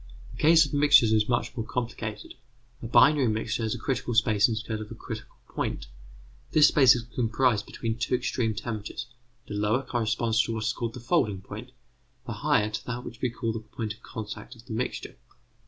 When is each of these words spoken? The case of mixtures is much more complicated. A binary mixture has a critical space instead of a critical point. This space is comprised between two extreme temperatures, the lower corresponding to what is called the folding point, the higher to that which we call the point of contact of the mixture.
The 0.31 0.41
case 0.41 0.65
of 0.65 0.73
mixtures 0.73 1.11
is 1.13 1.29
much 1.29 1.55
more 1.55 1.63
complicated. 1.63 2.33
A 2.81 2.87
binary 2.87 3.27
mixture 3.27 3.61
has 3.61 3.75
a 3.75 3.77
critical 3.77 4.15
space 4.15 4.49
instead 4.49 4.81
of 4.81 4.89
a 4.89 4.95
critical 4.95 5.35
point. 5.47 5.85
This 6.53 6.69
space 6.69 6.95
is 6.95 7.03
comprised 7.03 7.67
between 7.67 7.99
two 7.99 8.15
extreme 8.15 8.55
temperatures, 8.55 9.05
the 9.47 9.53
lower 9.53 9.83
corresponding 9.83 10.39
to 10.45 10.53
what 10.55 10.63
is 10.63 10.73
called 10.73 10.95
the 10.95 10.99
folding 10.99 11.41
point, 11.41 11.71
the 12.25 12.33
higher 12.33 12.71
to 12.71 12.85
that 12.87 13.03
which 13.03 13.21
we 13.21 13.29
call 13.29 13.53
the 13.53 13.59
point 13.59 13.93
of 13.93 14.01
contact 14.01 14.55
of 14.55 14.65
the 14.65 14.73
mixture. 14.73 15.17